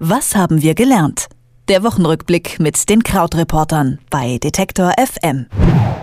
Was 0.00 0.36
haben 0.36 0.62
wir 0.62 0.76
gelernt? 0.76 1.26
Der 1.66 1.82
Wochenrückblick 1.82 2.60
mit 2.60 2.88
den 2.88 3.02
Krautreportern 3.02 3.98
bei 4.10 4.38
Detektor 4.38 4.92
FM. 4.96 5.46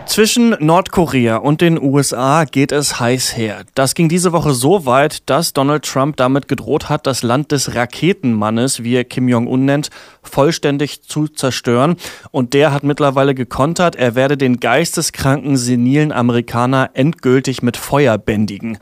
Zwischen 0.06 0.56
Nordkorea 0.60 1.38
und 1.38 1.62
den 1.62 1.82
USA 1.82 2.44
geht 2.44 2.74
es 2.74 3.00
heiß 3.00 3.38
her. 3.38 3.64
Das 3.74 3.96
ging 3.96 4.10
diese 4.10 4.34
Woche 4.34 4.54
so 4.54 4.86
weit, 4.86 5.30
dass 5.30 5.54
Donald 5.54 5.86
Trump 5.86 6.18
damit 6.18 6.48
gedroht 6.48 6.90
hat, 6.90 7.08
das 7.08 7.24
Land 7.24 7.52
des 7.52 7.74
Raketenmannes, 7.74 8.84
wie 8.84 8.96
er 8.96 9.06
Kim 9.06 9.30
Jong-un 9.30 9.64
nennt, 9.64 9.90
vollständig 10.22 11.04
zu 11.04 11.28
zerstören. 11.28 11.96
Und 12.32 12.54
der 12.54 12.74
hat 12.74 12.84
mittlerweile 12.84 13.34
gekontert, 13.34 13.96
er 13.96 14.14
werde 14.14 14.38
den 14.38 14.60
geisteskranken, 14.60 15.58
senilen 15.58 16.12
Amerikaner 16.12 16.92
endgültig 16.94 17.64
mit 17.64 17.78
Feuer 17.78 18.18
bändigen. 18.18 18.78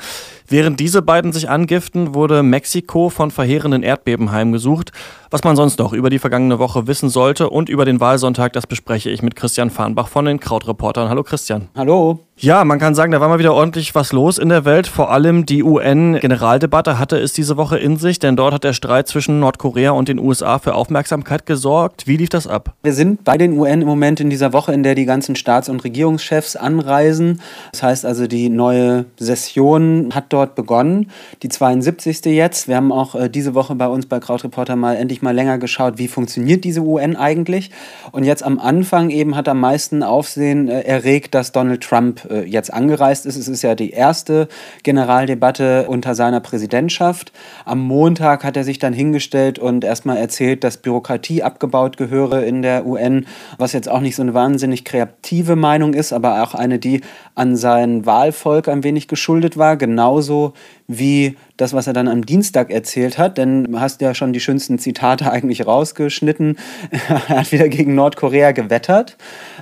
Während 0.54 0.80
diese 0.80 1.02
beiden 1.02 1.34
sich 1.34 1.50
angiften, 1.50 2.14
wurde 2.14 2.44
Mexiko 2.44 3.10
von 3.10 3.32
verheerenden 3.32 3.82
Erdbeben 3.82 4.32
heimgesucht. 4.32 4.92
Was 5.32 5.44
man 5.44 5.56
sonst 5.56 5.80
noch 5.80 5.94
über 5.94 6.12
die 6.12 6.20
vergangene 6.20 6.60
Woche 6.60 6.86
wissen 6.86 7.10
sollte 7.10 7.50
und 7.50 7.70
über 7.70 7.86
den 7.86 8.00
Wahlsonntag, 8.00 8.54
das 8.54 8.68
bespreche 8.68 9.10
ich 9.10 9.24
mit 9.24 9.36
Christian 9.36 9.72
Farnbach 9.72 10.10
von 10.10 10.26
den 10.26 10.40
Krautreportern. 10.40 11.10
Hallo 11.10 11.24
Christian. 11.24 11.70
Hallo. 11.76 12.20
Ja, 12.36 12.66
man 12.66 12.80
kann 12.80 12.96
sagen, 12.96 13.12
da 13.12 13.22
war 13.22 13.30
mal 13.30 13.38
wieder 13.38 13.54
ordentlich 13.54 13.94
was 13.94 14.12
los 14.12 14.40
in 14.40 14.50
der 14.50 14.66
Welt. 14.66 14.88
Vor 14.88 15.12
allem 15.12 15.46
die 15.46 15.64
UN-Generaldebatte 15.64 16.98
hatte 16.98 17.18
es 17.18 17.32
diese 17.32 17.58
Woche 17.58 17.78
in 17.78 17.98
sich, 17.98 18.18
denn 18.18 18.36
dort 18.36 18.56
hat 18.56 18.64
der 18.64 18.74
Streit 18.74 19.08
zwischen 19.08 19.40
Nordkorea 19.40 19.92
und 19.92 20.10
den 20.10 20.18
USA 20.18 20.58
für 20.58 20.74
Aufmerksamkeit 20.74 21.46
gesorgt. 21.46 22.08
Wie 22.08 22.18
lief 22.18 22.30
das 22.30 22.48
ab? 22.48 22.74
Wir 22.82 22.94
sind 22.94 23.24
bei 23.24 23.38
den 23.38 23.58
UN 23.58 23.84
im 23.84 23.88
Moment 23.88 24.20
in 24.20 24.32
dieser 24.32 24.52
Woche, 24.52 24.74
in 24.74 24.82
der 24.82 24.96
die 24.96 25.06
ganzen 25.06 25.36
Staats- 25.36 25.70
und 25.70 25.84
Regierungschefs 25.84 26.56
anreisen. 26.56 27.40
Das 27.72 27.84
heißt 27.84 28.06
also, 28.06 28.26
die 28.26 28.50
neue 28.50 29.06
Session 29.18 30.10
hat 30.14 30.26
dort 30.30 30.56
begonnen, 30.56 31.12
die 31.44 31.50
72. 31.50 32.26
jetzt. 32.26 32.68
Wir 32.68 32.78
haben 32.78 32.92
auch 32.92 33.14
äh, 33.14 33.30
diese 33.30 33.54
Woche 33.54 33.76
bei 33.76 33.88
uns 33.88 34.08
bei 34.08 34.20
Krautreporter 34.20 34.76
mal 34.76 34.96
endlich 34.96 35.22
mal 35.22 35.36
länger 35.36 35.60
geschaut, 35.60 36.00
wie 36.00 36.08
funktioniert 36.08 36.64
diese 36.64 36.82
UN 36.82 37.16
eigentlich. 37.16 37.70
Und 38.12 38.24
jetzt 38.24 38.44
am 38.44 38.60
Anfang 38.60 39.12
eben 39.12 39.36
hat 39.36 39.48
am 39.48 39.60
meisten 39.60 40.02
Aufsehen 40.02 40.68
äh, 40.68 40.82
erregt, 40.82 41.36
dass 41.36 41.52
Donald 41.52 41.82
Trump 41.82 42.23
äh, 42.30 42.44
jetzt 42.44 42.74
angereist 42.74 43.26
ist. 43.26 43.36
Es 43.36 43.48
ist 43.48 43.62
ja 43.62 43.76
die 43.76 43.92
erste 43.92 44.48
Generaldebatte 44.84 45.86
unter 45.88 46.16
seiner 46.16 46.40
Präsidentschaft. 46.40 47.32
Am 47.66 47.80
Montag 47.80 48.44
hat 48.44 48.58
er 48.58 48.64
sich 48.64 48.80
dann 48.80 48.94
hingestellt 48.94 49.60
und 49.60 49.84
erstmal 49.84 50.18
erzählt, 50.18 50.64
dass 50.64 50.78
Bürokratie 50.78 51.44
abgebaut 51.44 51.98
gehöre 51.98 52.44
in 52.44 52.62
der 52.62 52.86
UN, 52.86 53.26
was 53.58 53.74
jetzt 53.74 53.90
auch 53.90 54.02
nicht 54.02 54.16
so 54.16 54.22
eine 54.22 54.34
wahnsinnig 54.34 54.86
kreative 54.86 55.56
Meinung 55.56 55.94
ist, 55.94 56.14
aber 56.14 56.44
auch 56.44 56.54
eine, 56.56 56.80
die 56.80 57.02
an 57.36 57.56
sein 57.56 58.06
Wahlvolk 58.06 58.68
ein 58.68 58.84
wenig 58.84 59.08
geschuldet 59.08 59.58
war, 59.58 59.78
genauso 59.78 60.54
wie 60.88 61.38
das, 61.64 61.74
was 61.74 61.88
er 61.88 61.94
dann 61.94 62.10
am 62.10 62.26
Dienstag 62.26 62.70
erzählt 62.70 63.18
hat, 63.18 63.38
denn 63.38 63.64
du 63.64 63.80
hast 63.80 64.02
ja 64.02 64.14
schon 64.14 64.34
die 64.34 64.42
schönsten 64.42 64.80
Zitate 64.80 65.32
eigentlich 65.32 65.66
rausgeschnitten. 65.66 66.58
er 66.92 67.30
hat 67.30 67.52
wieder 67.52 67.70
gegen 67.70 67.96
Nordkorea 67.96 68.52
gewettert. 68.52 69.18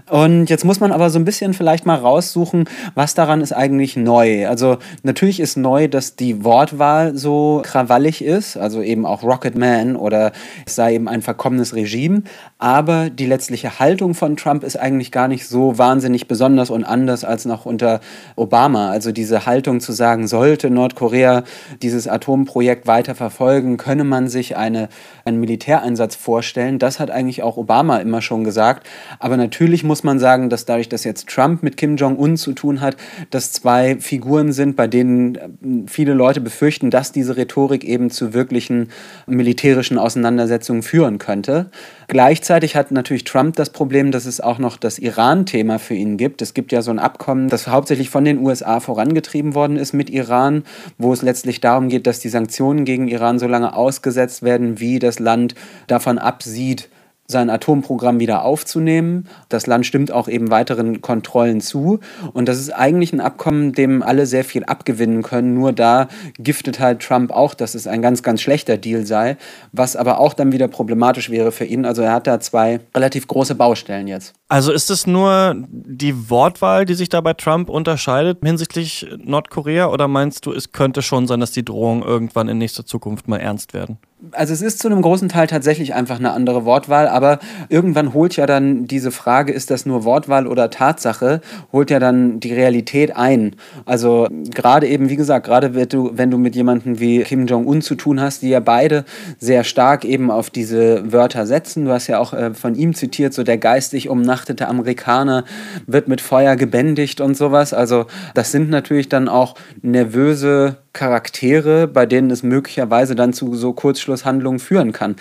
Und 0.10 0.50
jetzt 0.50 0.66
muss 0.66 0.80
man 0.80 0.92
aber 0.92 1.10
so 1.12 1.20
ein 1.20 1.26
bisschen 1.26 1.54
vielleicht 1.54 1.86
mal 1.86 1.96
raussuchen, 1.96 2.66
was 2.96 3.14
daran 3.14 3.42
ist 3.42 3.54
eigentlich 3.54 3.96
neu. 3.96 4.48
Also 4.48 4.80
natürlich 5.04 5.40
ist 5.40 5.58
neu, 5.58 5.88
dass 5.88 6.16
die 6.16 6.44
Wortwahl 6.44 7.16
so 7.16 7.62
krawallig 7.64 8.24
ist, 8.24 8.58
also 8.58 8.82
eben 8.82 9.06
auch 9.06 9.22
Rocket 9.22 9.56
Man 9.56 9.96
oder 9.96 10.32
es 10.66 10.76
sei 10.76 10.96
eben 10.96 11.08
ein 11.08 11.22
verkommenes 11.22 11.76
Regime. 11.76 12.24
Aber 12.58 13.12
die 13.12 13.28
letztliche 13.28 13.80
Haltung 13.80 14.16
von 14.16 14.38
Trump 14.38 14.64
ist 14.64 14.76
eigentlich 14.76 15.12
gar 15.12 15.28
nicht 15.28 15.48
so 15.48 15.78
wahnsinnig 15.78 16.28
besonders 16.28 16.72
und 16.72 16.84
anders 16.84 17.24
als 17.24 17.46
noch 17.46 17.66
unter 17.66 18.02
Obama. 18.36 18.90
Also 18.90 19.12
diese 19.12 19.46
Haltung 19.46 19.80
zu 19.82 19.92
sagen, 19.92 20.28
sollte 20.28 20.72
Nordkorea 20.72 21.44
dieses 21.92 22.08
Atomprojekt 22.08 22.88
weiter 22.88 23.16
verfolgen, 23.16 23.76
könne 23.76 24.06
man 24.06 24.30
sich 24.30 24.56
eine, 24.56 24.88
einen 25.26 25.40
Militäreinsatz 25.42 26.16
vorstellen. 26.16 26.80
Das 26.80 27.00
hat 27.00 27.12
eigentlich 27.12 27.44
auch 27.44 27.58
Obama 27.58 27.98
immer 27.98 28.22
schon 28.22 28.46
gesagt. 28.46 28.88
Aber 29.20 29.36
natürlich 29.36 29.84
muss 29.84 30.04
man 30.04 30.20
sagen, 30.20 30.50
dass 30.50 30.64
dadurch, 30.64 30.88
dass 30.88 31.04
jetzt 31.04 31.28
Trump 31.28 31.64
mit 31.64 31.76
Kim 31.76 31.98
Jong-un 31.98 32.38
zu 32.38 32.54
tun 32.54 32.80
hat, 32.80 32.96
dass 33.30 33.52
zwei 33.52 33.98
Figuren 33.98 34.54
sind, 34.54 34.78
bei 34.78 34.88
denen 34.88 35.36
äh, 35.36 35.40
viele 35.88 36.14
Leute 36.14 36.40
befürchten, 36.40 36.90
dass 36.90 37.12
diese 37.12 37.36
Rhetorik 37.36 37.84
eben 37.84 38.10
zu 38.10 38.34
wirklichen 38.34 38.90
militärischen 39.28 39.98
Auseinandersetzungen 39.98 40.84
führen 40.84 41.18
könnte. 41.18 41.70
Gleichzeitig 42.12 42.76
hat 42.76 42.92
natürlich 42.92 43.24
Trump 43.24 43.56
das 43.56 43.70
Problem, 43.70 44.12
dass 44.12 44.26
es 44.26 44.42
auch 44.42 44.58
noch 44.58 44.76
das 44.76 45.00
Iran-Thema 45.00 45.80
für 45.80 45.94
ihn 45.94 46.18
gibt. 46.18 46.42
Es 46.42 46.54
gibt 46.54 46.74
ja 46.74 46.82
so 46.82 46.92
ein 46.92 47.00
Abkommen, 47.00 47.48
das 47.48 47.68
hauptsächlich 47.68 48.10
von 48.10 48.26
den 48.26 48.40
USA 48.40 48.82
vorangetrieben 48.82 49.56
worden 49.56 49.78
ist 49.78 49.94
mit 49.94 50.10
Iran, 50.10 50.66
wo 50.98 51.14
es 51.14 51.22
letztlich 51.22 51.62
darum 51.62 51.88
geht, 51.88 52.08
dass 52.08 52.20
die 52.20 52.28
Sanktionen 52.28 52.84
gegen 52.84 53.08
Iran 53.08 53.40
so 53.40 53.48
lange 53.48 53.74
ausgesetzt 53.74 54.44
werden, 54.44 54.82
wie 54.82 55.00
das 55.00 55.20
Land 55.20 55.56
davon 55.88 56.18
absieht, 56.18 56.90
sein 57.32 57.50
Atomprogramm 57.50 58.20
wieder 58.20 58.46
aufzunehmen. 58.46 59.28
Das 59.50 59.66
Land 59.66 59.86
stimmt 59.86 60.12
auch 60.12 60.28
eben 60.28 60.52
weiteren 60.52 61.02
Kontrollen 61.02 61.62
zu. 61.62 62.00
Und 62.34 62.48
das 62.48 62.60
ist 62.60 62.70
eigentlich 62.70 63.14
ein 63.14 63.22
Abkommen, 63.22 63.74
dem 63.74 64.04
alle 64.04 64.26
sehr 64.26 64.44
viel 64.44 64.64
abgewinnen 64.66 65.24
können. 65.24 65.56
Nur 65.56 65.74
da 65.74 66.08
giftet 66.38 66.80
halt 66.80 67.02
Trump 67.02 67.32
auch, 67.32 67.54
dass 67.54 67.74
es 67.74 67.88
ein 67.88 68.02
ganz, 68.02 68.22
ganz 68.22 68.42
schlechter 68.42 68.78
Deal 68.78 69.06
sei, 69.06 69.38
was 69.72 69.96
aber 69.96 70.20
auch 70.20 70.34
dann 70.34 70.52
wieder 70.52 70.68
problematisch 70.68 71.30
wäre 71.30 71.52
für 71.52 71.66
ihn. 71.66 71.86
Also 71.86 72.04
er 72.04 72.14
hat 72.14 72.28
da 72.28 72.40
zwei 72.40 72.82
relativ 72.96 73.28
große 73.28 73.56
Baustellen 73.56 74.08
jetzt. 74.08 74.34
Also 74.48 74.74
ist 74.74 74.92
es 74.92 75.08
nur 75.08 75.56
die 75.70 76.30
Wortwahl, 76.30 76.86
die 76.86 76.94
sich 76.94 77.08
da 77.08 77.22
bei 77.22 77.34
Trump 77.34 77.70
unterscheidet 77.70 78.40
hinsichtlich 78.44 79.08
Nordkorea? 79.18 79.88
Oder 79.88 80.10
meinst 80.10 80.46
du, 80.46 80.52
es 80.52 80.74
könnte 80.74 81.02
schon 81.02 81.26
sein, 81.26 81.40
dass 81.40 81.52
die 81.52 81.64
Drohungen 81.64 82.04
irgendwann 82.04 82.50
in 82.50 82.58
nächster 82.58 82.86
Zukunft 82.86 83.30
mal 83.30 83.38
ernst 83.38 83.74
werden? 83.74 83.98
Also 84.34 84.54
es 84.54 84.62
ist 84.62 84.80
zu 84.80 84.88
einem 84.88 85.02
großen 85.02 85.30
Teil 85.30 85.48
tatsächlich 85.48 85.96
einfach 85.96 86.20
eine 86.20 86.32
andere 86.32 86.64
Wortwahl, 86.64 87.08
aber 87.08 87.40
irgendwann 87.70 88.14
holt 88.14 88.36
ja 88.36 88.46
dann 88.46 88.86
diese 88.86 89.12
Frage, 89.12 89.52
ist 89.52 89.72
das 89.72 89.88
nur 89.88 90.04
Wortwahl 90.04 90.46
oder 90.46 90.70
Tatsache, 90.70 91.42
holt 91.72 91.90
ja 91.90 92.00
dann 92.00 92.40
die 92.40 92.54
Realität 92.54 93.16
ein. 93.16 93.56
Also 93.86 94.28
gerade 94.54 94.88
eben, 94.88 95.10
wie 95.10 95.16
gesagt, 95.16 95.48
gerade 95.48 95.74
wenn 95.74 95.90
du, 95.90 96.12
wenn 96.14 96.30
du 96.30 96.38
mit 96.38 96.56
jemandem 96.56 97.00
wie 97.00 97.24
Kim 97.24 97.48
Jong-un 97.48 97.82
zu 97.82 97.96
tun 97.96 98.22
hast, 98.22 98.44
die 98.44 98.50
ja 98.50 98.60
beide 98.60 99.06
sehr 99.40 99.64
stark 99.64 100.06
eben 100.06 100.30
auf 100.30 100.52
diese 100.52 101.12
Wörter 101.12 101.48
setzen. 101.48 101.86
Du 101.86 101.92
hast 101.92 102.08
ja 102.08 102.20
auch 102.20 102.34
äh, 102.34 102.54
von 102.54 102.76
ihm 102.76 102.94
zitiert, 102.94 103.34
so 103.34 103.44
der 103.44 103.58
geistig 103.58 104.08
umnachtete 104.08 104.68
Amerikaner 104.68 105.46
wird 105.88 106.08
mit 106.08 106.22
Feuer 106.22 106.56
gebändigt 106.56 107.22
und 107.22 107.36
sowas. 107.36 107.74
Also 107.74 108.06
das 108.36 108.52
sind 108.52 108.70
natürlich 108.70 109.10
dann 109.10 109.28
auch 109.28 109.56
nervöse 109.82 110.78
Charaktere, 110.94 111.88
bei 111.88 112.06
denen 112.06 112.32
es 112.32 112.44
möglicherweise 112.44 113.16
dann 113.16 113.34
zu 113.34 113.56
so 113.56 113.74
Kurzschlusshandlungen 113.74 114.60
führen 114.60 114.92
kann. 114.92 115.16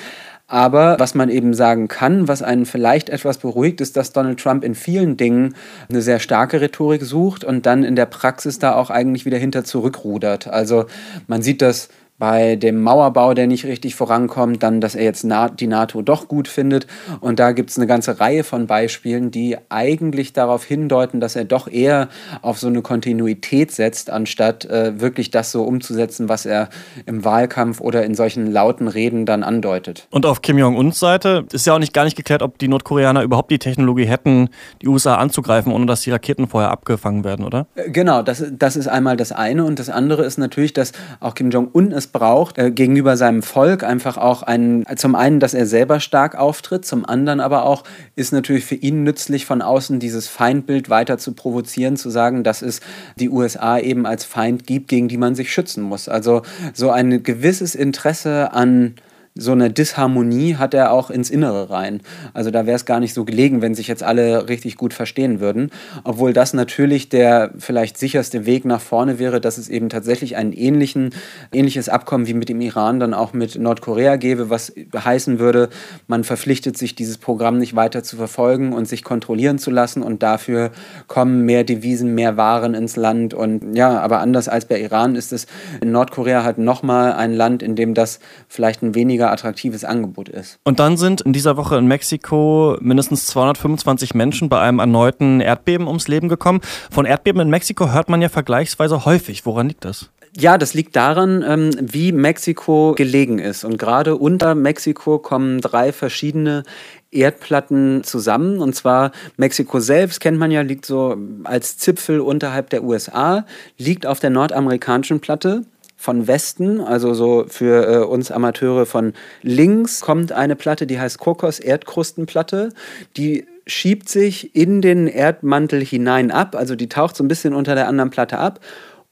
Aber 0.51 0.97
was 0.99 1.15
man 1.15 1.31
eben 1.31 1.55
sagen 1.55 1.87
kann, 1.87 2.27
was 2.27 2.43
einen 2.43 2.67
vielleicht 2.67 3.09
etwas 3.09 3.39
beruhigt, 3.39 3.81
ist, 3.81 3.97
dass 3.97 4.13
Donald 4.13 4.41
Trump 4.41 4.65
in 4.65 4.75
vielen 4.75 5.17
Dingen 5.17 5.55
eine 5.89 6.03
sehr 6.03 6.19
starke 6.19 6.61
Rhetorik 6.61 7.03
sucht 7.03 7.45
und 7.45 7.67
dann 7.67 7.85
in 7.85 7.95
der 7.95 8.07
Praxis 8.07 8.59
da 8.59 8.75
auch 8.75 8.91
eigentlich 8.91 9.25
wieder 9.25 9.39
hinter 9.39 9.63
zurückrudert. 9.63 10.49
Also 10.49 10.87
man 11.29 11.41
sieht 11.41 11.63
das 11.63 11.89
bei 12.21 12.55
dem 12.55 12.83
Mauerbau, 12.83 13.33
der 13.33 13.47
nicht 13.47 13.65
richtig 13.65 13.95
vorankommt, 13.95 14.63
dann, 14.63 14.83
dass 14.83 14.95
er 14.95 15.05
jetzt 15.05 15.27
die 15.59 15.67
NATO 15.67 16.03
doch 16.03 16.29
gut 16.29 16.49
findet. 16.49 16.87
Und 17.21 17.41
da 17.41 17.53
gibt 17.53 17.71
es 17.71 17.79
eine 17.79 17.87
ganze 17.87 18.21
Reihe 18.21 18.45
von 18.45 18.67
Beispielen, 18.67 19.31
die 19.31 19.57
eigentlich 19.71 20.35
darauf 20.35 20.63
hindeuten, 20.63 21.21
dass 21.21 21.35
er 21.35 21.45
doch 21.45 21.67
eher 21.67 22.09
auf 22.43 22.59
so 22.59 22.67
eine 22.67 22.83
Kontinuität 22.83 23.73
setzt, 23.73 24.11
anstatt 24.11 24.67
äh, 24.67 25.01
wirklich 25.01 25.31
das 25.31 25.51
so 25.51 25.63
umzusetzen, 25.63 26.29
was 26.29 26.45
er 26.45 26.69
im 27.07 27.25
Wahlkampf 27.25 27.81
oder 27.81 28.05
in 28.05 28.15
solchen 28.15 28.53
lauten 28.53 28.87
Reden 28.87 29.25
dann 29.25 29.43
andeutet. 29.43 30.07
Und 30.11 30.27
auf 30.27 30.43
Kim 30.43 30.59
Jong-uns 30.59 31.01
Seite 31.01 31.47
ist 31.51 31.67
ja 31.67 31.75
auch 31.75 31.79
nicht 31.79 31.95
gar 31.95 32.05
nicht 32.05 32.17
geklärt, 32.17 32.43
ob 32.43 32.59
die 32.59 32.69
Nordkoreaner 32.69 33.23
überhaupt 33.23 33.51
die 33.51 33.59
Technologie 33.59 34.05
hätten, 34.05 34.51
die 34.83 34.89
USA 34.89 35.15
anzugreifen, 35.15 35.73
ohne 35.73 35.87
dass 35.87 36.03
die 36.03 36.11
Raketen 36.11 36.49
vorher 36.49 36.71
abgefangen 36.71 37.25
werden, 37.25 37.47
oder? 37.47 37.67
Äh, 37.77 37.89
genau, 37.91 38.21
das, 38.21 38.45
das 38.53 38.77
ist 38.77 38.89
einmal 38.89 39.17
das 39.17 39.33
eine. 39.33 39.65
Und 39.65 39.79
das 39.79 39.89
andere 39.89 40.25
ist 40.25 40.37
natürlich, 40.37 40.75
dass 40.75 40.93
auch 41.21 41.35
Kim 41.35 41.51
Jong-un 41.51 41.93
es 41.93 42.09
braucht 42.12 42.59
äh, 42.59 42.71
gegenüber 42.71 43.16
seinem 43.16 43.43
Volk 43.43 43.82
einfach 43.82 44.16
auch 44.16 44.42
einen, 44.42 44.84
zum 44.97 45.15
einen, 45.15 45.41
dass 45.41 45.54
er 45.54 45.66
selber 45.66 46.01
stark 46.01 46.36
auftritt, 46.36 46.84
zum 46.84 47.04
anderen 47.04 47.41
aber 47.41 47.65
auch 47.65 47.84
ist 48.16 48.33
natürlich 48.33 48.65
für 48.65 48.74
ihn 48.74 49.03
nützlich 49.03 49.47
von 49.47 49.62
außen 49.62 49.98
dieses 50.01 50.28
Feindbild 50.28 50.91
weiter 50.91 51.18
zu 51.18 51.33
provozieren, 51.33 51.97
zu 51.97 52.10
sagen, 52.10 52.45
dass 52.45 52.62
es 52.62 52.80
die 53.16 53.30
USA 53.30 53.78
eben 53.78 54.07
als 54.07 54.24
Feind 54.24 54.66
gibt, 54.66 54.89
gegen 54.89 55.09
die 55.09 55.18
man 55.18 55.34
sich 55.34 55.53
schützen 55.53 55.83
muss. 55.83 56.09
Also 56.09 56.42
so 56.74 56.91
ein 56.91 57.22
gewisses 57.22 57.74
Interesse 57.74 58.53
an 58.53 58.95
so 59.36 59.53
eine 59.53 59.71
Disharmonie 59.71 60.56
hat 60.56 60.74
er 60.74 60.92
auch 60.92 61.09
ins 61.09 61.30
Innere 61.30 61.71
rein. 61.71 62.00
Also 62.34 62.50
da 62.50 62.66
wäre 62.66 62.74
es 62.74 62.84
gar 62.84 62.98
nicht 62.98 63.15
so 63.15 63.24
gelegen, 63.24 63.62
wenn 63.62 63.77
sich 63.77 63.86
jetzt 63.86 64.03
alle 64.03 64.48
richtig 64.48 64.77
gut 64.77 64.92
verstehen 64.92 65.38
würden. 65.38 65.71
Obwohl 66.03 66.32
das 66.32 66.53
natürlich 66.53 67.09
der 67.09 67.53
vielleicht 67.56 67.97
sicherste 67.97 68.44
Weg 68.44 68.65
nach 68.65 68.80
vorne 68.80 69.21
wäre, 69.21 69.41
dass 69.41 69.56
es 69.56 69.68
eben 69.68 69.88
tatsächlich 69.88 70.36
ein 70.36 70.53
ähnlichen, 70.53 71.10
ähnliches 71.53 71.88
Abkommen 71.88 72.27
wie 72.27 72.34
mit 72.34 72.48
dem 72.48 72.60
Iran 72.60 72.98
dann 72.98 73.15
auch 73.15 73.32
mit 73.32 73.56
Nordkorea 73.56 74.16
gäbe, 74.16 74.50
was 74.50 74.72
heißen 74.97 75.38
würde, 75.38 75.68
man 76.09 76.24
verpflichtet 76.24 76.77
sich, 76.77 76.97
dieses 76.97 77.16
Programm 77.16 77.59
nicht 77.59 77.77
weiter 77.77 78.03
zu 78.03 78.16
verfolgen 78.16 78.72
und 78.72 78.88
sich 78.88 79.04
kontrollieren 79.04 79.59
zu 79.59 79.71
lassen 79.71 80.03
und 80.03 80.24
dafür 80.24 80.72
kommen 81.06 81.44
mehr 81.44 81.62
Devisen, 81.62 82.16
mehr 82.16 82.36
Waren 82.36 82.74
ins 82.74 82.97
Land. 82.97 83.32
Und 83.32 83.77
ja, 83.77 84.00
aber 84.00 84.18
anders 84.18 84.48
als 84.48 84.65
bei 84.65 84.80
Iran 84.80 85.15
ist 85.15 85.32
es 85.32 85.47
in 85.80 85.92
Nordkorea 85.92 86.42
halt 86.42 86.59
nochmal 86.59 87.12
ein 87.12 87.32
Land, 87.32 87.62
in 87.62 87.77
dem 87.77 87.94
das 87.94 88.18
vielleicht 88.48 88.82
ein 88.82 88.97
weniger 88.97 89.20
weniger 89.21 89.31
attraktives 89.31 89.84
Angebot 89.84 90.28
ist. 90.28 90.59
Und 90.65 90.81
dann 90.81 90.97
sind 90.97 91.21
in 91.21 91.33
dieser 91.33 91.57
Woche 91.57 91.77
in 91.77 91.87
Mexiko 91.87 92.77
mindestens 92.81 93.27
225 93.27 94.15
Menschen 94.15 94.49
bei 94.49 94.61
einem 94.61 94.78
erneuten 94.78 95.41
Erdbeben 95.41 95.87
ums 95.87 96.09
Leben 96.09 96.28
gekommen. 96.28 96.61
Von 96.91 97.05
Erdbeben 97.05 97.43
in 97.43 97.51
Mexiko 97.51 97.93
hört 97.93 98.09
man 98.09 98.22
ja 98.22 98.28
vergleichsweise 98.28 99.05
häufig. 99.05 99.45
Woran 99.45 99.69
liegt 99.69 99.84
das? 99.84 100.11
Ja, 100.37 100.59
das 100.59 100.75
liegt 100.75 100.95
daran, 100.95 101.45
ähm, 101.47 101.71
wie 101.81 102.13
Mexiko 102.13 102.95
gelegen 102.97 103.41
ist. 103.41 103.65
Und 103.65 103.78
gerade 103.78 104.17
unter 104.17 104.55
Mexiko 104.55 105.19
kommen 105.19 105.61
drei 105.61 105.93
verschiedene 105.93 106.63
Erdplatten 107.11 108.05
zusammen. 108.05 108.61
Und 108.61 108.75
zwar 108.75 109.11
Mexiko 109.37 109.81
selbst, 109.81 110.21
kennt 110.21 110.39
man 110.39 110.53
ja, 110.53 110.63
liegt 110.63 110.87
so 110.87 111.16
als 111.43 111.78
Zipfel 111.78 112.21
unterhalb 112.21 112.71
der 112.71 112.84
USA, 112.84 113.45
liegt 113.77 114.07
auf 114.07 114.21
der 114.21 114.31
nordamerikanischen 114.31 115.19
Platte 115.19 115.65
von 116.01 116.27
Westen, 116.27 116.81
also 116.81 117.13
so 117.13 117.45
für 117.47 117.87
äh, 117.87 117.99
uns 117.99 118.31
Amateure 118.31 118.87
von 118.87 119.13
links, 119.43 120.01
kommt 120.01 120.33
eine 120.33 120.57
Platte, 120.57 120.87
die 120.87 120.99
heißt 120.99 121.19
Kokos 121.19 121.59
Erdkrustenplatte. 121.59 122.71
Die 123.19 123.45
schiebt 123.67 124.09
sich 124.09 124.57
in 124.57 124.81
den 124.81 125.07
Erdmantel 125.07 125.85
hinein 125.85 126.31
ab, 126.31 126.57
also 126.57 126.75
die 126.75 126.89
taucht 126.89 127.17
so 127.17 127.23
ein 127.23 127.29
bisschen 127.29 127.53
unter 127.53 127.75
der 127.75 127.87
anderen 127.87 128.09
Platte 128.09 128.39
ab 128.39 128.61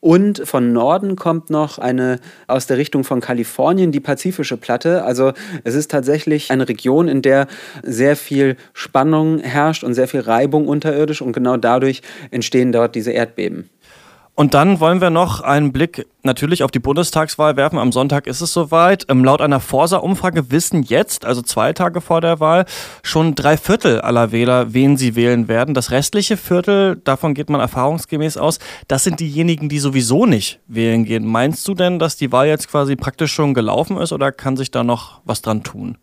und 0.00 0.49
von 0.49 0.73
Norden 0.73 1.14
kommt 1.14 1.50
noch 1.50 1.79
eine 1.79 2.20
aus 2.46 2.67
der 2.67 2.79
Richtung 2.79 3.05
von 3.05 3.20
Kalifornien, 3.20 3.93
die 3.93 4.00
pazifische 4.00 4.56
Platte. 4.56 5.05
Also 5.05 5.32
es 5.64 5.75
ist 5.75 5.90
tatsächlich 5.90 6.50
eine 6.50 6.69
Region, 6.69 7.08
in 7.08 7.20
der 7.20 7.49
sehr 7.82 8.17
viel 8.17 8.56
Spannung 8.73 9.40
herrscht 9.40 9.85
und 9.85 9.93
sehr 9.93 10.08
viel 10.08 10.20
Reibung 10.20 10.69
unterirdisch 10.69 11.20
und 11.20 11.32
genau 11.32 11.58
dadurch 11.58 12.00
entstehen 12.31 12.73
dort 12.73 12.94
diese 12.94 13.11
Erdbeben. 13.11 13.69
Und 14.38 14.55
dann 14.55 14.79
wollen 14.79 15.00
wir 15.00 15.11
noch 15.11 15.40
einen 15.40 15.73
Blick 15.73 16.06
natürlich 16.23 16.62
auf 16.62 16.70
die 16.70 16.79
Bundestagswahl 16.79 17.56
werfen. 17.56 17.76
Am 17.76 17.90
Sonntag 17.90 18.29
ist 18.29 18.40
es 18.40 18.52
soweit. 18.52 19.05
Ähm, 19.08 19.25
laut 19.25 19.40
einer 19.40 19.58
Forsa-Umfrage 19.58 20.52
wissen 20.52 20.85
jetzt, 20.85 21.25
also 21.25 21.43
zwei 21.43 21.73
Tage 21.73 22.00
vor 22.00 22.20
der 22.20 22.38
Wahl, 22.38 22.64
schon 23.02 23.35
drei 23.35 23.56
Viertel 23.56 24.00
aller 24.00 24.31
Wähler, 24.31 24.73
wen 24.73 24.96
sie 24.96 25.17
wählen 25.17 25.49
werden. 25.49 25.75
Das 25.75 25.90
restliche 25.90 26.37
Viertel, 26.37 27.00
davon 27.02 27.35
geht 27.35 27.50
man 27.50 27.61
erfahrungsgemäß 27.61 28.37
aus, 28.37 28.61
das 28.87 29.02
sind 29.02 29.19
diejenigen, 29.19 29.69
die 29.69 29.81
sowieso 29.81 30.25
nicht 30.25 30.61
wählen 30.69 31.05
gehen. 31.05 31.26
Meinst 31.26 31.67
du 31.67 31.75
denn, 31.75 31.99
dass 31.99 32.14
die 32.14 32.31
Wahl 32.31 32.46
jetzt 32.46 32.70
quasi 32.70 32.94
praktisch 32.94 33.32
schon 33.32 33.55
gelaufen 33.55 33.96
ist 33.96 34.12
oder 34.12 34.31
kann 34.31 34.56
sich 34.56 34.70
da 34.70 34.85
noch 34.85 35.20
was 35.25 35.43
dran 35.43 35.64
tun? 35.64 35.99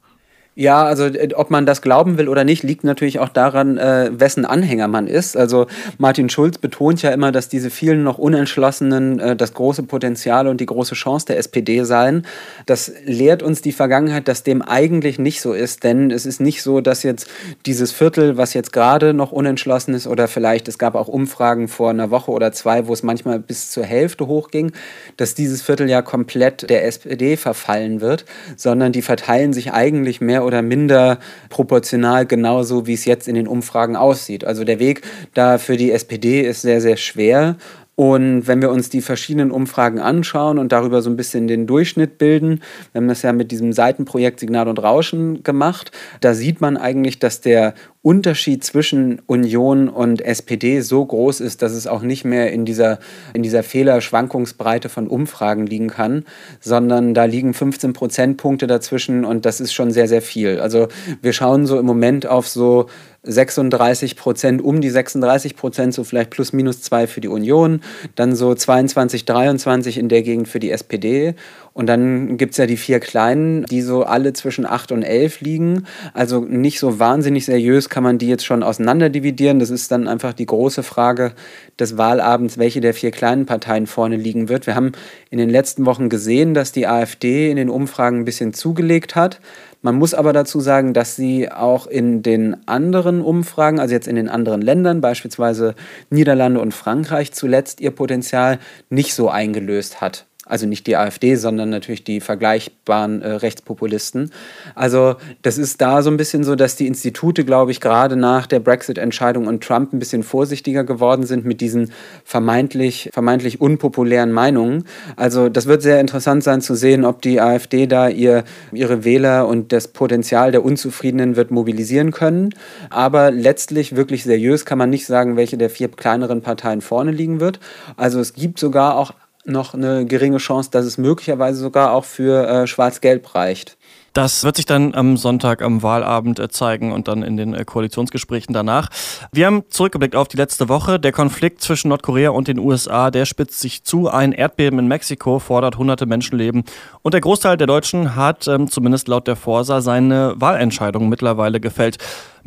Ja, 0.57 0.85
also 0.85 1.03
äh, 1.03 1.33
ob 1.35 1.51
man 1.51 1.65
das 1.65 1.81
glauben 1.81 2.17
will 2.17 2.29
oder 2.29 2.45
nicht, 2.45 2.63
liegt 2.63 2.85
natürlich 2.85 3.19
auch 3.19 3.27
daran, 3.27 3.77
äh, 3.77 4.09
wessen 4.13 4.45
Anhänger 4.45 4.87
man 4.87 5.05
ist. 5.07 5.35
Also 5.35 5.67
Martin 5.97 6.29
Schulz 6.29 6.57
betont 6.57 7.01
ja 7.01 7.11
immer, 7.11 7.33
dass 7.33 7.49
diese 7.49 7.69
vielen 7.69 8.03
noch 8.03 8.17
Unentschlossenen 8.17 9.19
äh, 9.19 9.35
das 9.35 9.53
große 9.53 9.83
Potenzial 9.83 10.47
und 10.47 10.61
die 10.61 10.65
große 10.65 10.95
Chance 10.95 11.25
der 11.25 11.39
SPD 11.39 11.83
seien. 11.83 12.25
Das 12.65 12.89
lehrt 13.03 13.43
uns 13.43 13.61
die 13.61 13.73
Vergangenheit, 13.73 14.29
dass 14.29 14.43
dem 14.43 14.61
eigentlich 14.61 15.19
nicht 15.19 15.41
so 15.41 15.51
ist, 15.51 15.83
denn 15.83 16.09
es 16.09 16.25
ist 16.25 16.39
nicht 16.39 16.63
so, 16.63 16.79
dass 16.79 17.03
jetzt 17.03 17.27
dieses 17.65 17.91
Viertel, 17.91 18.37
was 18.37 18.53
jetzt 18.53 18.71
gerade 18.71 19.13
noch 19.13 19.33
unentschlossen 19.33 19.93
ist, 19.93 20.07
oder 20.07 20.29
vielleicht 20.29 20.69
es 20.69 20.77
gab 20.77 20.95
auch 20.95 21.09
Umfragen 21.09 21.67
vor 21.67 21.89
einer 21.89 22.11
Woche 22.11 22.31
oder 22.31 22.53
zwei, 22.53 22.87
wo 22.87 22.93
es 22.93 23.03
manchmal 23.03 23.39
bis 23.39 23.71
zur 23.71 23.83
Hälfte 23.83 24.27
hochging, 24.27 24.71
dass 25.17 25.35
dieses 25.35 25.61
Viertel 25.61 25.89
ja 25.89 26.01
komplett 26.01 26.69
der 26.69 26.85
SPD 26.85 27.35
verfallen 27.35 27.99
wird, 27.99 28.23
sondern 28.55 28.93
die 28.93 29.01
verteilen 29.01 29.51
sich 29.51 29.73
eigentlich 29.73 30.21
mehr 30.21 30.44
oder 30.45 30.61
minder 30.61 31.19
proportional 31.49 32.25
genauso, 32.25 32.87
wie 32.87 32.93
es 32.93 33.05
jetzt 33.05 33.27
in 33.27 33.35
den 33.35 33.47
Umfragen 33.47 33.95
aussieht. 33.95 34.45
Also 34.45 34.63
der 34.63 34.79
Weg 34.79 35.01
da 35.33 35.57
für 35.57 35.77
die 35.77 35.91
SPD 35.91 36.41
ist 36.41 36.61
sehr, 36.61 36.81
sehr 36.81 36.97
schwer. 36.97 37.57
Und 37.95 38.45
wenn 38.45 38.61
wir 38.61 38.71
uns 38.71 38.89
die 38.89 39.01
verschiedenen 39.01 39.51
Umfragen 39.51 39.99
anschauen 39.99 40.59
und 40.59 40.73
darüber 40.73 41.01
so 41.01 41.09
ein 41.09 41.15
bisschen 41.15 41.47
den 41.47 41.65
Durchschnitt 41.65 42.17
bilden, 42.17 42.61
wir 42.91 42.99
haben 42.99 43.07
das 43.07 43.21
ja 43.21 43.31
mit 43.31 43.51
diesem 43.51 43.71
Seitenprojekt 43.71 44.41
Signal 44.41 44.67
und 44.67 44.79
Rauschen 44.79 45.43
gemacht, 45.43 45.91
da 46.19 46.33
sieht 46.33 46.59
man 46.59 46.75
eigentlich, 46.75 47.19
dass 47.19 47.39
der 47.39 47.73
Unterschied 48.05 48.63
zwischen 48.63 49.19
Union 49.25 49.89
und 49.89 50.21
SPD 50.21 50.81
so 50.81 51.03
groß 51.03 51.39
ist, 51.39 51.63
dass 51.63 51.71
es 51.71 51.87
auch 51.87 52.03
nicht 52.03 52.23
mehr 52.23 52.53
in 52.53 52.63
dieser, 52.63 52.99
in 53.33 53.41
dieser 53.41 53.63
Fehlerschwankungsbreite 53.63 54.89
von 54.89 55.07
Umfragen 55.07 55.65
liegen 55.65 55.87
kann, 55.87 56.23
sondern 56.59 57.15
da 57.15 57.25
liegen 57.25 57.55
15 57.55 57.93
Prozentpunkte 57.93 58.67
dazwischen 58.67 59.25
und 59.25 59.47
das 59.47 59.59
ist 59.59 59.73
schon 59.73 59.89
sehr, 59.89 60.07
sehr 60.07 60.21
viel. 60.21 60.59
Also 60.59 60.87
wir 61.23 61.33
schauen 61.33 61.65
so 61.65 61.79
im 61.79 61.87
Moment 61.87 62.27
auf 62.27 62.47
so 62.47 62.85
36 63.23 64.15
Prozent, 64.15 64.63
um 64.63 64.81
die 64.81 64.91
36 64.91 65.55
Prozent, 65.55 65.95
so 65.95 66.03
vielleicht 66.03 66.29
plus 66.29 66.53
minus 66.53 66.83
zwei 66.83 67.07
für 67.07 67.21
die 67.21 67.27
Union, 67.27 67.81
dann 68.13 68.35
so 68.35 68.53
22, 68.53 69.25
23 69.25 69.97
in 69.97 70.09
der 70.09 70.21
Gegend 70.21 70.47
für 70.47 70.59
die 70.59 70.69
SPD 70.69 71.33
und 71.75 71.87
dann 71.87 72.37
gibt 72.37 72.53
es 72.53 72.57
ja 72.57 72.67
die 72.67 72.77
vier 72.77 73.01
kleinen, 73.01 73.65
die 73.65 73.81
so 73.81 74.03
alle 74.03 74.31
zwischen 74.31 74.65
8 74.65 74.93
und 74.93 75.03
11 75.03 75.41
liegen. 75.41 75.85
Also 76.13 76.39
nicht 76.39 76.79
so 76.79 76.99
wahnsinnig 76.99 77.43
seriös 77.43 77.89
kann 77.95 78.03
man 78.03 78.17
die 78.17 78.27
jetzt 78.27 78.43
schon 78.43 78.61
auseinander 78.61 79.09
dividieren. 79.09 79.59
Das 79.59 79.69
ist 79.69 79.89
dann 79.89 80.09
einfach 80.09 80.33
die 80.33 80.45
große 80.45 80.83
Frage 80.83 81.31
des 81.79 81.97
Wahlabends, 81.97 82.57
welche 82.57 82.81
der 82.81 82.93
vier 82.93 83.11
kleinen 83.11 83.45
Parteien 83.45 83.87
vorne 83.87 84.17
liegen 84.17 84.49
wird. 84.49 84.67
Wir 84.67 84.75
haben 84.75 84.91
in 85.29 85.37
den 85.37 85.49
letzten 85.49 85.85
Wochen 85.85 86.09
gesehen, 86.09 86.53
dass 86.53 86.73
die 86.73 86.87
AfD 86.87 87.49
in 87.49 87.55
den 87.55 87.69
Umfragen 87.69 88.19
ein 88.19 88.25
bisschen 88.25 88.53
zugelegt 88.53 89.15
hat. 89.15 89.39
Man 89.81 89.95
muss 89.95 90.13
aber 90.13 90.33
dazu 90.33 90.59
sagen, 90.59 90.93
dass 90.93 91.15
sie 91.15 91.49
auch 91.49 91.87
in 91.87 92.21
den 92.21 92.67
anderen 92.67 93.21
Umfragen, 93.21 93.79
also 93.79 93.93
jetzt 93.93 94.09
in 94.09 94.17
den 94.17 94.27
anderen 94.27 94.61
Ländern, 94.61 94.99
beispielsweise 94.99 95.73
Niederlande 96.09 96.59
und 96.59 96.73
Frankreich, 96.73 97.31
zuletzt 97.31 97.79
ihr 97.79 97.91
Potenzial 97.91 98.59
nicht 98.89 99.13
so 99.13 99.29
eingelöst 99.29 100.01
hat 100.01 100.25
also 100.45 100.67
nicht 100.67 100.85
die 100.85 100.95
AfD, 100.95 101.35
sondern 101.35 101.69
natürlich 101.71 102.03
die 102.03 102.19
vergleichbaren 102.19 103.21
äh, 103.21 103.31
Rechtspopulisten. 103.31 104.31
Also 104.75 105.15
das 105.41 105.57
ist 105.57 105.81
da 105.81 106.03
so 106.03 106.11
ein 106.11 106.17
bisschen 106.17 106.43
so, 106.43 106.55
dass 106.55 106.75
die 106.75 106.85
Institute, 106.85 107.43
glaube 107.43 107.71
ich, 107.71 107.81
gerade 107.81 108.15
nach 108.15 108.45
der 108.45 108.59
Brexit-Entscheidung 108.59 109.47
und 109.47 109.63
Trump 109.63 109.91
ein 109.91 109.99
bisschen 109.99 110.21
vorsichtiger 110.21 110.83
geworden 110.83 111.25
sind 111.25 111.45
mit 111.45 111.61
diesen 111.61 111.91
vermeintlich, 112.23 113.09
vermeintlich 113.11 113.59
unpopulären 113.59 114.31
Meinungen. 114.31 114.85
Also 115.15 115.49
das 115.49 115.65
wird 115.65 115.81
sehr 115.81 115.99
interessant 115.99 116.43
sein 116.43 116.61
zu 116.61 116.75
sehen, 116.75 117.05
ob 117.05 117.23
die 117.23 117.41
AfD 117.41 117.87
da 117.87 118.07
ihr, 118.07 118.43
ihre 118.71 119.03
Wähler 119.03 119.47
und 119.47 119.71
das 119.71 119.87
Potenzial 119.87 120.51
der 120.51 120.63
Unzufriedenen 120.63 121.35
wird 121.35 121.49
mobilisieren 121.49 122.11
können. 122.11 122.53
Aber 122.91 123.31
letztlich 123.31 123.95
wirklich 123.95 124.23
seriös 124.23 124.63
kann 124.65 124.77
man 124.77 124.91
nicht 124.91 125.07
sagen, 125.07 125.37
welche 125.37 125.57
der 125.57 125.71
vier 125.71 125.89
kleineren 125.89 126.41
Parteien 126.41 126.81
vorne 126.81 127.11
liegen 127.11 127.39
wird. 127.39 127.59
Also 127.97 128.19
es 128.19 128.33
gibt 128.33 128.59
sogar 128.59 128.95
auch 128.95 129.13
noch 129.45 129.73
eine 129.73 130.05
geringe 130.05 130.37
Chance, 130.37 130.69
dass 130.71 130.85
es 130.85 130.97
möglicherweise 130.97 131.59
sogar 131.59 131.91
auch 131.91 132.05
für 132.05 132.47
äh, 132.47 132.67
Schwarz-Gelb 132.67 133.35
reicht. 133.35 133.77
Das 134.15 134.45
wird 134.45 134.55
sich 134.55 134.65
dann 134.65 134.95
am 134.95 135.17
Sonntag 135.17 135.61
am 135.61 135.83
Wahlabend 135.83 136.39
äh, 136.39 136.47
zeigen 136.47 136.93
und 136.93 137.09
dann 137.09 137.21
in 137.21 137.35
den 137.35 137.53
äh, 137.53 137.65
Koalitionsgesprächen 137.65 138.53
danach. 138.53 138.87
Wir 139.33 139.45
haben 139.45 139.63
zurückgeblickt 139.69 140.15
auf 140.15 140.29
die 140.29 140.37
letzte 140.37 140.69
Woche. 140.69 141.01
Der 141.01 141.11
Konflikt 141.11 141.61
zwischen 141.61 141.89
Nordkorea 141.89 142.29
und 142.29 142.47
den 142.47 142.57
USA, 142.57 143.11
der 143.11 143.25
spitzt 143.25 143.59
sich 143.59 143.83
zu. 143.83 144.07
Ein 144.07 144.31
Erdbeben 144.31 144.79
in 144.79 144.87
Mexiko 144.87 145.39
fordert 145.39 145.77
hunderte 145.77 146.05
Menschenleben. 146.05 146.63
Und 147.01 147.13
der 147.13 147.19
Großteil 147.19 147.57
der 147.57 147.67
Deutschen 147.67 148.15
hat, 148.15 148.47
ähm, 148.47 148.69
zumindest 148.69 149.09
laut 149.09 149.27
der 149.27 149.35
Forsa, 149.35 149.81
seine 149.81 150.33
Wahlentscheidung 150.37 151.09
mittlerweile 151.09 151.59
gefällt. 151.59 151.97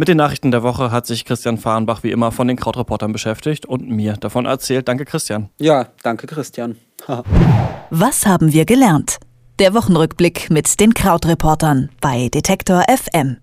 Mit 0.00 0.06
den 0.06 0.16
Nachrichten 0.16 0.52
der 0.52 0.62
Woche 0.62 0.92
hat 0.92 1.08
sich 1.08 1.24
Christian 1.24 1.58
Fahrenbach 1.58 2.04
wie 2.04 2.12
immer 2.12 2.30
von 2.30 2.46
den 2.46 2.56
Krautreportern 2.56 3.10
beschäftigt 3.10 3.66
und 3.66 3.90
mir 3.90 4.12
davon 4.12 4.46
erzählt. 4.46 4.86
Danke, 4.86 5.04
Christian. 5.04 5.48
Ja, 5.58 5.88
danke, 6.04 6.28
Christian. 6.28 6.76
Was 7.90 8.24
haben 8.24 8.52
wir 8.52 8.64
gelernt? 8.64 9.16
Der 9.58 9.74
Wochenrückblick 9.74 10.50
mit 10.50 10.78
den 10.78 10.94
Krautreportern 10.94 11.90
bei 12.00 12.28
Detektor 12.28 12.84
FM. 12.88 13.38